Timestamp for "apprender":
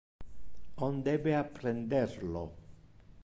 1.41-2.17